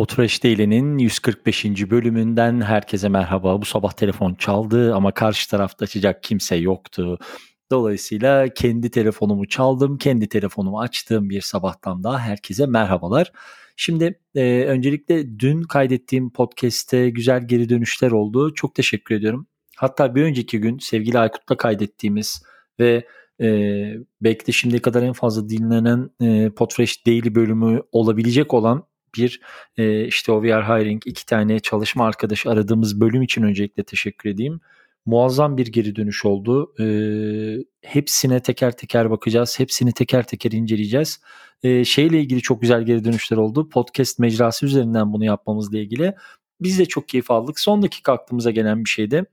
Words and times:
Potreş 0.00 0.44
Daily'nin 0.44 0.98
145. 0.98 1.64
bölümünden 1.90 2.60
herkese 2.60 3.08
merhaba. 3.08 3.60
Bu 3.60 3.64
sabah 3.64 3.92
telefon 3.92 4.34
çaldı 4.34 4.94
ama 4.94 5.14
karşı 5.14 5.50
tarafta 5.50 5.84
açacak 5.84 6.22
kimse 6.22 6.56
yoktu. 6.56 7.18
Dolayısıyla 7.70 8.48
kendi 8.48 8.90
telefonumu 8.90 9.48
çaldım, 9.48 9.98
kendi 9.98 10.28
telefonumu 10.28 10.80
açtığım 10.80 11.30
bir 11.30 11.40
sabahtan 11.40 12.04
daha 12.04 12.18
herkese 12.18 12.66
merhabalar. 12.66 13.32
Şimdi 13.76 14.20
e, 14.34 14.64
öncelikle 14.64 15.38
dün 15.38 15.62
kaydettiğim 15.62 16.30
podcast'te 16.30 17.10
güzel 17.10 17.48
geri 17.48 17.68
dönüşler 17.68 18.10
oldu. 18.10 18.54
Çok 18.54 18.74
teşekkür 18.74 19.14
ediyorum. 19.14 19.46
Hatta 19.76 20.14
bir 20.14 20.22
önceki 20.22 20.60
gün 20.60 20.78
sevgili 20.78 21.18
Aykut'la 21.18 21.56
kaydettiğimiz 21.56 22.42
ve 22.78 23.06
e, 23.40 23.46
belki 24.20 24.46
de 24.46 24.52
şimdiye 24.52 24.82
kadar 24.82 25.02
en 25.02 25.12
fazla 25.12 25.48
dinlenen 25.48 26.10
e, 26.22 26.50
Podfresh 26.50 27.06
Daily 27.06 27.34
bölümü 27.34 27.82
olabilecek 27.92 28.54
olan 28.54 28.89
bir 29.14 29.40
e, 29.76 30.04
işte 30.06 30.32
OVR 30.32 30.62
Hiring 30.62 31.02
iki 31.06 31.26
tane 31.26 31.60
çalışma 31.60 32.06
arkadaşı 32.06 32.50
aradığımız 32.50 33.00
bölüm 33.00 33.22
için 33.22 33.42
öncelikle 33.42 33.82
teşekkür 33.82 34.30
edeyim. 34.30 34.60
Muazzam 35.06 35.56
bir 35.56 35.66
geri 35.66 35.96
dönüş 35.96 36.24
oldu. 36.24 36.74
E, 36.80 36.84
hepsine 37.82 38.40
teker 38.40 38.76
teker 38.76 39.10
bakacağız. 39.10 39.58
Hepsini 39.58 39.92
teker 39.92 40.26
teker 40.26 40.52
inceleyeceğiz. 40.52 41.20
E, 41.62 41.84
şeyle 41.84 42.20
ilgili 42.20 42.42
çok 42.42 42.60
güzel 42.62 42.82
geri 42.82 43.04
dönüşler 43.04 43.36
oldu. 43.36 43.68
Podcast 43.68 44.18
mecrası 44.18 44.66
üzerinden 44.66 45.12
bunu 45.12 45.24
yapmamızla 45.24 45.78
ilgili. 45.78 46.14
Biz 46.60 46.78
de 46.78 46.86
çok 46.86 47.08
keyif 47.08 47.30
aldık. 47.30 47.60
Son 47.60 47.82
dakika 47.82 48.12
aklımıza 48.12 48.50
gelen 48.50 48.84
bir 48.84 48.88
şeydi. 48.88 49.24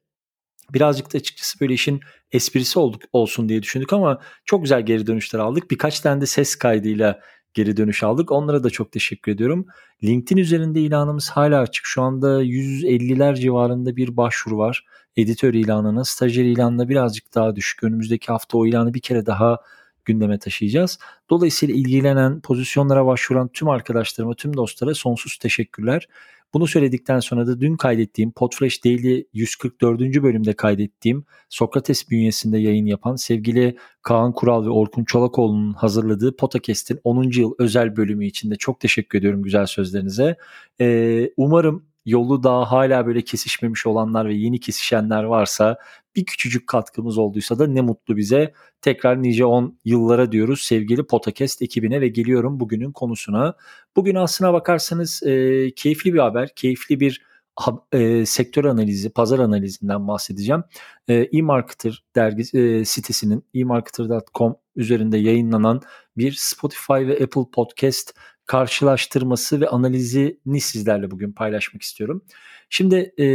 Birazcık 0.73 1.13
da 1.13 1.17
açıkçası 1.17 1.59
böyle 1.59 1.73
işin 1.73 2.01
esprisi 2.31 2.79
olduk, 2.79 3.01
olsun 3.13 3.49
diye 3.49 3.63
düşündük 3.63 3.93
ama 3.93 4.21
çok 4.45 4.63
güzel 4.63 4.85
geri 4.85 5.07
dönüşler 5.07 5.39
aldık. 5.39 5.71
Birkaç 5.71 5.99
tane 5.99 6.21
de 6.21 6.25
ses 6.25 6.55
kaydıyla 6.55 7.19
geri 7.53 7.77
dönüş 7.77 8.03
aldık. 8.03 8.31
Onlara 8.31 8.63
da 8.63 8.69
çok 8.69 8.91
teşekkür 8.91 9.31
ediyorum. 9.31 9.65
LinkedIn 10.03 10.41
üzerinde 10.41 10.81
ilanımız 10.81 11.29
hala 11.29 11.61
açık. 11.61 11.85
Şu 11.85 12.01
anda 12.01 12.43
150'ler 12.43 13.35
civarında 13.35 13.95
bir 13.95 14.17
başvuru 14.17 14.57
var. 14.57 14.85
Editör 15.17 15.53
ilanına, 15.53 16.05
stajyer 16.05 16.45
ilanına 16.45 16.89
birazcık 16.89 17.35
daha 17.35 17.55
düşük. 17.55 17.83
Önümüzdeki 17.83 18.27
hafta 18.27 18.57
o 18.57 18.65
ilanı 18.65 18.93
bir 18.93 19.01
kere 19.01 19.25
daha 19.25 19.59
gündeme 20.05 20.39
taşıyacağız. 20.39 20.99
Dolayısıyla 21.29 21.75
ilgilenen, 21.75 22.41
pozisyonlara 22.41 23.05
başvuran 23.05 23.47
tüm 23.47 23.69
arkadaşlarıma, 23.69 24.33
tüm 24.33 24.57
dostlara 24.57 24.93
sonsuz 24.93 25.37
teşekkürler. 25.37 26.07
Bunu 26.53 26.67
söyledikten 26.67 27.19
sonra 27.19 27.47
da 27.47 27.61
dün 27.61 27.75
kaydettiğim 27.75 28.31
Podfresh 28.31 28.85
Daily 28.85 29.23
144. 29.33 29.99
bölümde 29.99 30.53
kaydettiğim 30.53 31.25
Sokrates 31.49 32.09
bünyesinde 32.09 32.57
yayın 32.57 32.85
yapan 32.85 33.15
sevgili 33.15 33.77
Kaan 34.01 34.33
Kural 34.33 34.65
ve 34.65 34.69
Orkun 34.69 35.03
Çolakoğlu'nun 35.03 35.73
hazırladığı 35.73 36.35
Potakest'in 36.35 36.99
10. 37.03 37.31
yıl 37.39 37.53
özel 37.59 37.95
bölümü 37.95 38.25
için 38.25 38.51
de 38.51 38.55
çok 38.55 38.79
teşekkür 38.79 39.19
ediyorum 39.19 39.43
güzel 39.43 39.65
sözlerinize. 39.65 40.35
Ee, 40.81 41.29
umarım 41.37 41.85
yolu 42.05 42.43
daha 42.43 42.71
hala 42.71 43.05
böyle 43.07 43.21
kesişmemiş 43.21 43.87
olanlar 43.87 44.27
ve 44.27 44.33
yeni 44.33 44.59
kesişenler 44.59 45.23
varsa 45.23 45.77
bir 46.17 46.25
küçücük 46.25 46.67
katkımız 46.67 47.17
olduysa 47.17 47.59
da 47.59 47.67
ne 47.67 47.81
mutlu 47.81 48.17
bize. 48.17 48.53
Tekrar 48.81 49.23
nice 49.23 49.45
10 49.45 49.79
yıllara 49.85 50.31
diyoruz 50.31 50.61
sevgili 50.61 51.03
Potakest 51.03 51.61
ekibine 51.61 52.01
ve 52.01 52.07
geliyorum 52.07 52.59
bugünün 52.59 52.91
konusuna. 52.91 53.55
Bugün 53.95 54.15
aslına 54.15 54.53
bakarsanız 54.53 55.23
e, 55.23 55.71
keyifli 55.75 56.13
bir 56.13 56.19
haber, 56.19 56.49
keyifli 56.55 56.99
bir 56.99 57.21
e, 57.91 58.25
sektör 58.25 58.65
analizi, 58.65 59.09
pazar 59.09 59.39
analizinden 59.39 60.07
bahsedeceğim. 60.07 60.63
E, 61.07 61.13
e-Marketer 61.13 62.03
dergi 62.15 62.57
e, 62.57 62.85
sitesinin 62.85 63.43
e-marketer.com 63.53 64.55
üzerinde 64.75 65.17
yayınlanan 65.17 65.81
bir 66.17 66.31
Spotify 66.31 66.93
ve 66.93 67.13
Apple 67.13 67.51
Podcast 67.53 68.13
karşılaştırması 68.45 69.61
ve 69.61 69.67
analizini 69.67 70.61
sizlerle 70.61 71.11
bugün 71.11 71.31
paylaşmak 71.31 71.81
istiyorum. 71.81 72.21
Şimdi 72.69 72.95
e, 73.19 73.25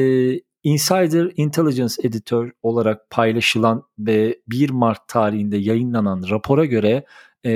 Insider 0.65 1.33
Intelligence 1.37 1.95
Editor 2.03 2.51
olarak 2.63 3.11
paylaşılan 3.11 3.83
ve 3.99 4.39
1 4.49 4.71
Mart 4.71 5.09
tarihinde 5.09 5.57
yayınlanan 5.57 6.25
rapora 6.31 6.65
göre 6.65 7.05
e, 7.47 7.53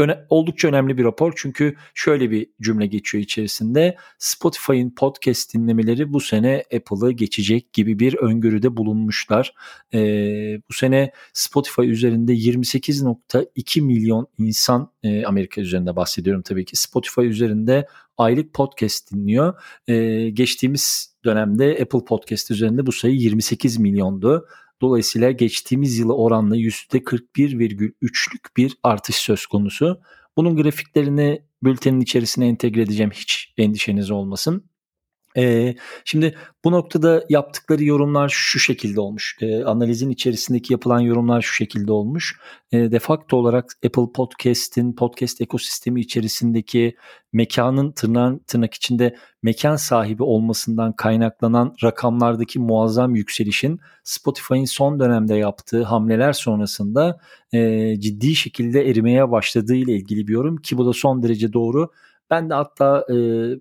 öne, 0.00 0.18
oldukça 0.28 0.68
önemli 0.68 0.98
bir 0.98 1.04
rapor 1.04 1.32
çünkü 1.36 1.76
şöyle 1.94 2.30
bir 2.30 2.46
cümle 2.62 2.86
geçiyor 2.86 3.24
içerisinde 3.24 3.96
Spotify'ın 4.18 4.90
podcast 4.90 5.54
dinlemeleri 5.54 6.12
bu 6.12 6.20
sene 6.20 6.64
Apple'ı 6.76 7.12
geçecek 7.12 7.72
gibi 7.72 7.98
bir 7.98 8.14
öngörüde 8.14 8.76
bulunmuşlar. 8.76 9.54
Ee, 9.94 10.60
bu 10.70 10.72
sene 10.72 11.12
Spotify 11.32 11.82
üzerinde 11.82 12.32
28.2 12.32 13.80
milyon 13.80 14.26
insan 14.38 14.92
e, 15.02 15.24
Amerika 15.24 15.60
üzerinde 15.60 15.96
bahsediyorum 15.96 16.42
tabii 16.42 16.64
ki 16.64 16.76
Spotify 16.76 17.20
üzerinde 17.20 17.86
aylık 18.18 18.54
podcast 18.54 19.12
dinliyor. 19.12 19.54
Ee, 19.88 20.30
geçtiğimiz 20.30 21.09
dönemde 21.24 21.78
Apple 21.82 22.04
Podcast 22.04 22.50
üzerinde 22.50 22.86
bu 22.86 22.92
sayı 22.92 23.14
28 23.14 23.78
milyondu. 23.78 24.46
Dolayısıyla 24.80 25.30
geçtiğimiz 25.30 25.98
yıla 25.98 26.12
oranla 26.12 26.56
%41,3'lük 26.56 28.56
bir 28.56 28.76
artış 28.82 29.16
söz 29.16 29.46
konusu. 29.46 30.00
Bunun 30.36 30.56
grafiklerini 30.56 31.42
bültenin 31.62 32.00
içerisine 32.00 32.48
entegre 32.48 32.82
edeceğim 32.82 33.10
hiç 33.14 33.54
endişeniz 33.58 34.10
olmasın. 34.10 34.69
Ee, 35.36 35.74
şimdi 36.04 36.34
bu 36.64 36.72
noktada 36.72 37.24
yaptıkları 37.28 37.84
yorumlar 37.84 38.28
şu 38.28 38.58
şekilde 38.58 39.00
olmuş. 39.00 39.36
Ee, 39.40 39.64
analizin 39.64 40.10
içerisindeki 40.10 40.72
yapılan 40.72 41.00
yorumlar 41.00 41.42
şu 41.42 41.54
şekilde 41.54 41.92
olmuş. 41.92 42.40
Ee, 42.72 42.92
de 42.92 42.98
facto 42.98 43.36
olarak 43.36 43.64
Apple 43.86 44.12
Podcast'in 44.14 44.92
podcast 44.92 45.40
ekosistemi 45.40 46.00
içerisindeki 46.00 46.96
mekanın 47.32 47.92
tırnak, 47.92 48.46
tırnak 48.46 48.74
içinde 48.74 49.16
mekan 49.42 49.76
sahibi 49.76 50.22
olmasından 50.22 50.92
kaynaklanan 50.92 51.74
rakamlardaki 51.82 52.58
muazzam 52.58 53.14
yükselişin 53.14 53.80
Spotify'ın 54.04 54.64
son 54.64 55.00
dönemde 55.00 55.34
yaptığı 55.34 55.82
hamleler 55.82 56.32
sonrasında 56.32 57.20
e, 57.52 57.94
ciddi 58.00 58.34
şekilde 58.34 58.90
erimeye 58.90 59.30
başladığı 59.30 59.74
ile 59.74 59.92
ilgili 59.92 60.28
bir 60.28 60.32
yorum 60.32 60.56
ki 60.56 60.78
bu 60.78 60.86
da 60.86 60.92
son 60.92 61.22
derece 61.22 61.52
doğru. 61.52 61.90
Ben 62.30 62.50
de 62.50 62.54
hatta 62.54 63.06
e, 63.10 63.14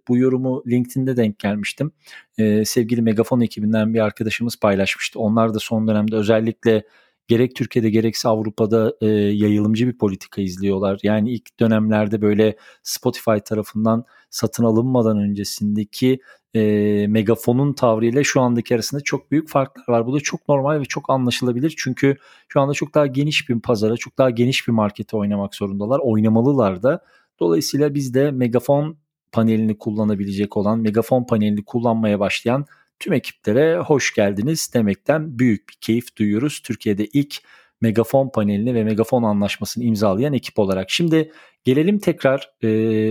bu 0.08 0.18
yorumu 0.18 0.64
LinkedIn'de 0.68 1.18
denk 1.18 1.40
gelmiştim. 1.40 1.92
E, 2.38 2.66
sevgili 2.66 3.02
Megafon 3.02 3.42
ekibinden 3.42 3.94
bir 3.94 4.00
arkadaşımız 4.00 4.60
paylaşmıştı. 4.60 5.20
Onlar 5.20 5.54
da 5.54 5.60
son 5.60 5.88
dönemde 5.88 6.16
özellikle 6.16 6.84
gerek 7.28 7.56
Türkiye'de 7.56 7.90
gerekse 7.90 8.30
Avrupa'da 8.30 8.94
e, 9.02 9.08
yayılımcı 9.08 9.88
bir 9.88 9.98
politika 9.98 10.42
izliyorlar. 10.42 11.00
Yani 11.04 11.32
ilk 11.32 11.60
dönemlerde 11.60 12.22
böyle 12.22 12.56
Spotify 12.84 13.38
tarafından 13.46 14.06
satın 14.30 14.64
alınmadan 14.64 15.18
öncesindeki 15.18 16.20
e, 16.56 16.62
Megafon'un 17.08 17.74
tavrıyla 17.74 18.24
şu 18.24 18.42
andaki 18.42 18.76
arasında 18.76 19.02
çok 19.02 19.32
büyük 19.32 19.50
farklar 19.50 19.84
var. 19.88 20.06
Bu 20.08 20.14
da 20.14 20.20
çok 20.20 20.50
normal 20.50 20.80
ve 20.80 20.86
çok 20.86 21.10
anlaşılabilir. 21.10 21.74
Çünkü 21.78 22.18
şu 22.48 22.62
anda 22.62 22.74
çok 22.74 22.96
daha 22.96 23.08
geniş 23.08 23.50
bir 23.50 23.60
pazara, 23.60 23.98
çok 23.98 24.18
daha 24.18 24.30
geniş 24.30 24.68
bir 24.68 24.74
markete 24.74 25.18
oynamak 25.18 25.56
zorundalar. 25.56 26.00
Oynamalılar 26.00 26.84
da. 26.84 27.04
Dolayısıyla 27.40 27.96
biz 27.96 28.14
de 28.14 28.32
megafon 28.32 28.98
panelini 29.32 29.78
kullanabilecek 29.78 30.58
olan, 30.58 30.80
megafon 30.80 31.24
panelini 31.24 31.66
kullanmaya 31.66 32.20
başlayan 32.20 32.66
tüm 33.00 33.14
ekiplere 33.14 33.78
hoş 33.78 34.14
geldiniz 34.14 34.72
demekten 34.74 35.40
büyük 35.40 35.70
bir 35.70 35.78
keyif 35.82 36.16
duyuyoruz. 36.16 36.62
Türkiye'de 36.64 37.06
ilk 37.06 37.36
megafon 37.82 38.30
panelini 38.30 38.74
ve 38.74 38.84
megafon 38.84 39.24
anlaşmasını 39.24 39.84
imzalayan 39.84 40.34
ekip 40.34 40.60
olarak. 40.60 40.90
Şimdi 40.90 41.32
gelelim 41.64 42.00
tekrar 42.00 42.52
e, 42.64 42.68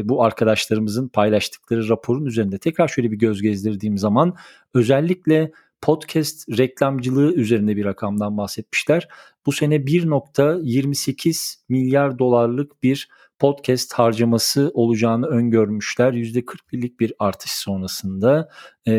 bu 0.08 0.24
arkadaşlarımızın 0.24 1.08
paylaştıkları 1.08 1.88
raporun 1.88 2.26
üzerinde 2.26 2.58
tekrar 2.58 2.88
şöyle 2.88 3.10
bir 3.10 3.18
göz 3.18 3.42
gezdirdiğim 3.42 3.98
zaman 3.98 4.36
özellikle 4.74 5.52
podcast 5.82 6.58
reklamcılığı 6.58 7.34
üzerinde 7.34 7.76
bir 7.76 7.84
rakamdan 7.84 8.36
bahsetmişler. 8.36 9.08
Bu 9.46 9.52
sene 9.52 9.76
1.28 9.76 11.56
milyar 11.68 12.18
dolarlık 12.18 12.82
bir 12.82 13.08
podcast 13.38 13.92
harcaması 13.92 14.70
olacağını 14.74 15.26
öngörmüşler. 15.26 16.12
%41'lik 16.12 17.00
bir 17.00 17.12
artış 17.18 17.50
sonrasında 17.50 18.48
e, 18.86 18.92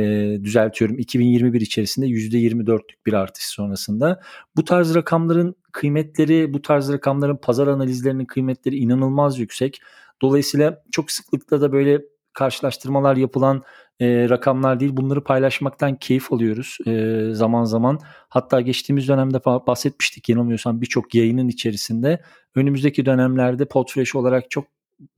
düzeltiyorum 0.44 1.00
2021 1.00 1.62
içerisinde 1.62 2.06
%24'lük 2.08 3.06
bir 3.06 3.14
artış 3.14 3.44
sonrasında. 3.44 4.22
Bu 4.56 4.66
tarz 4.66 4.96
rakamların 4.96 5.56
kıymetleri, 5.72 6.54
bu 6.54 6.62
tarz 6.62 6.94
rakamların 6.94 7.38
pazar 7.38 7.68
analizlerinin 7.68 8.26
kıymetleri 8.26 8.76
inanılmaz 8.76 9.40
yüksek. 9.40 9.82
Dolayısıyla 10.22 10.84
çok 10.92 11.12
sıklıkla 11.12 11.62
da 11.62 11.72
böyle 11.72 12.02
karşılaştırmalar 12.34 13.16
yapılan 13.16 13.64
e, 14.00 14.30
rakamlar 14.30 14.80
değil. 14.80 14.98
Bunları 14.98 15.24
paylaşmaktan 15.24 15.96
keyif 15.96 16.34
alıyoruz 16.34 16.78
e, 16.88 17.24
zaman 17.34 17.64
zaman. 17.64 18.00
Hatta 18.30 18.62
geçtiğimiz 18.62 19.08
dönemde 19.08 19.46
bahsetmiştik 19.46 20.30
yanılmıyorsam 20.30 20.82
birçok 20.82 21.16
yayının 21.16 21.48
içerisinde. 21.48 22.22
Önümüzdeki 22.56 23.06
dönemlerde 23.06 23.66
Podfresh 23.66 24.16
olarak 24.16 24.52
çok 24.52 24.66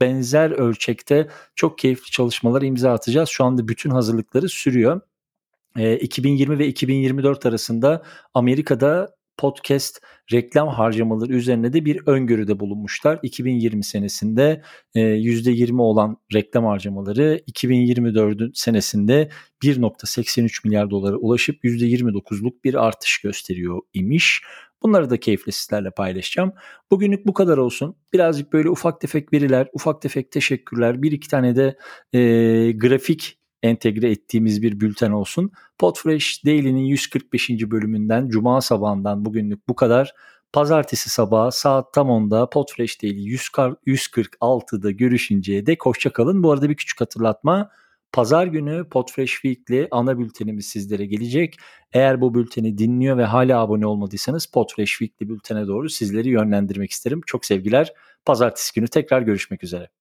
benzer 0.01 0.51
ölçekte 0.51 1.27
çok 1.55 1.77
keyifli 1.77 2.11
çalışmalar 2.11 2.61
imza 2.61 2.93
atacağız. 2.93 3.29
Şu 3.29 3.45
anda 3.45 3.67
bütün 3.67 3.89
hazırlıkları 3.89 4.49
sürüyor. 4.49 5.01
E, 5.77 5.97
2020 5.97 6.59
ve 6.59 6.67
2024 6.67 7.45
arasında 7.45 8.03
Amerika'da 8.33 9.15
podcast 9.37 10.01
reklam 10.31 10.67
harcamaları 10.67 11.33
üzerine 11.33 11.73
de 11.73 11.85
bir 11.85 12.07
öngörüde 12.07 12.59
bulunmuşlar. 12.59 13.19
2020 13.23 13.83
senesinde 13.83 14.61
%20 14.95 15.81
olan 15.81 16.17
reklam 16.33 16.65
harcamaları 16.65 17.41
2024 17.47 18.57
senesinde 18.57 19.29
1.83 19.63 20.67
milyar 20.67 20.89
dolara 20.89 21.15
ulaşıp 21.15 21.63
%29'luk 21.63 22.63
bir 22.63 22.87
artış 22.87 23.21
gösteriyor 23.21 23.81
imiş. 23.93 24.41
Bunları 24.83 25.09
da 25.09 25.19
keyifle 25.19 25.51
sizlerle 25.51 25.91
paylaşacağım. 25.91 26.53
Bugünlük 26.91 27.27
bu 27.27 27.33
kadar 27.33 27.57
olsun. 27.57 27.95
Birazcık 28.13 28.53
böyle 28.53 28.69
ufak 28.69 29.01
tefek 29.01 29.33
veriler, 29.33 29.67
ufak 29.73 30.01
tefek 30.01 30.31
teşekkürler, 30.31 31.01
bir 31.01 31.11
iki 31.11 31.27
tane 31.27 31.55
de 31.55 31.77
e, 32.13 32.19
grafik 32.71 33.40
entegre 33.63 34.11
ettiğimiz 34.11 34.61
bir 34.61 34.79
bülten 34.79 35.11
olsun. 35.11 35.51
Podfresh 35.77 36.45
Daily'nin 36.45 36.85
145. 36.85 37.49
bölümünden 37.49 38.29
Cuma 38.29 38.61
sabahından 38.61 39.25
bugünlük 39.25 39.67
bu 39.67 39.75
kadar. 39.75 40.13
Pazartesi 40.53 41.09
sabahı 41.09 41.51
saat 41.51 41.93
tam 41.93 42.07
10'da 42.07 42.49
Podfresh 42.49 43.03
Daily 43.03 43.35
146'da 43.35 44.91
görüşünceye 44.91 45.65
dek 45.65 45.85
hoşçakalın. 45.85 46.43
Bu 46.43 46.51
arada 46.51 46.69
bir 46.69 46.75
küçük 46.75 47.01
hatırlatma. 47.01 47.71
Pazar 48.11 48.47
günü 48.47 48.89
Podfresh 48.89 49.31
Weekly 49.31 49.87
ana 49.91 50.19
bültenimiz 50.19 50.65
sizlere 50.65 51.05
gelecek. 51.05 51.55
Eğer 51.93 52.21
bu 52.21 52.33
bülteni 52.33 52.77
dinliyor 52.77 53.17
ve 53.17 53.25
hala 53.25 53.59
abone 53.59 53.85
olmadıysanız 53.85 54.45
Podfresh 54.45 54.91
Weekly 54.91 55.29
bültene 55.29 55.67
doğru 55.67 55.89
sizleri 55.89 56.29
yönlendirmek 56.29 56.91
isterim. 56.91 57.21
Çok 57.25 57.45
sevgiler. 57.45 57.93
Pazartesi 58.25 58.73
günü 58.73 58.87
tekrar 58.87 59.21
görüşmek 59.21 59.63
üzere. 59.63 60.00